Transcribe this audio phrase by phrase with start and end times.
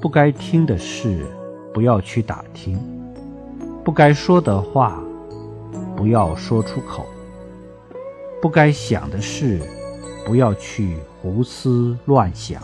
[0.00, 1.26] 不该听的事
[1.74, 2.78] 不要去打听。
[3.84, 5.02] 不该说的话
[5.96, 7.06] 不要说出口。
[8.40, 9.60] 不该想的事
[10.24, 12.62] 不要去胡思乱想。